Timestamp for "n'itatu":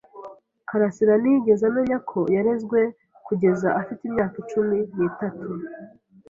4.97-5.47